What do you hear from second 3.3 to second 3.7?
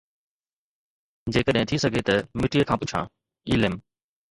اي